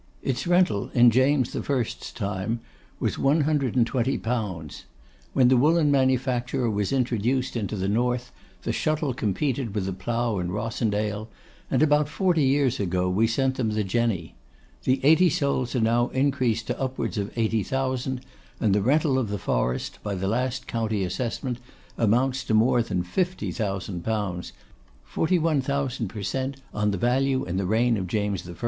[0.23, 2.59] Its rental in James the First's time
[2.99, 4.83] was 120_l._
[5.33, 8.31] When the woollen manufacture was introduced into the north,
[8.63, 11.27] the shuttle competed with the plough in Rossendale,
[11.69, 14.33] and about forty years ago we sent them the Jenny.
[14.85, 18.21] The eighty souls are now increased to upwards of eighty thousand,
[18.59, 21.59] and the rental of the forest, by the last county assessment,
[21.95, 24.51] amounts to more than 50,000_l._,
[25.03, 28.53] 41,000 per cent, on the value in the reign of James I.